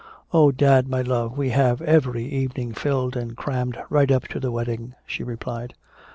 "Oh, 0.33 0.49
dad, 0.51 0.87
my 0.87 1.03
love, 1.03 1.37
we 1.37 1.49
have 1.51 1.79
every 1.79 2.25
evening 2.25 2.73
filled 2.73 3.15
and 3.15 3.37
crammed 3.37 3.77
right 3.91 4.09
up 4.09 4.23
to 4.29 4.39
the 4.39 4.51
wedding," 4.51 4.95
she 5.05 5.23
replied. 5.23 5.75